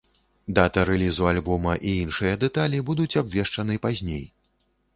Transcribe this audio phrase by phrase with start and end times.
[0.59, 4.27] Дата рэлізу альбома і іншыя дэталі будуць абвешчаны пазней.